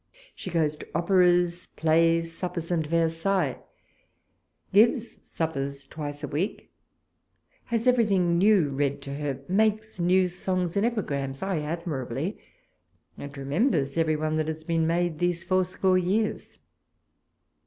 She 0.33 0.49
goes 0.49 0.77
to 0.77 0.87
Operas, 0.95 1.67
Plays, 1.75 2.35
suppers, 2.35 2.71
and 2.71 2.87
Versailles; 2.87 3.59
gives 4.73 5.19
suppers 5.21 5.85
twice 5.85 6.23
a 6.23 6.27
week; 6.27 6.71
has 7.65 7.85
everything 7.85 8.35
new 8.39 8.69
read 8.69 9.03
to 9.03 9.13
her; 9.13 9.41
makes 9.47 9.99
new 9.99 10.27
songs 10.27 10.75
and 10.75 10.87
epigrams, 10.87 11.43
ay, 11.43 11.59
admirably, 11.61 12.39
and 13.15 13.37
remembers 13.37 13.95
every 13.95 14.15
one 14.15 14.37
that 14.37 14.47
has 14.47 14.63
been 14.63 14.87
made 14.87 15.19
these 15.19 15.43
fourscore 15.43 15.99
years. 15.99 16.57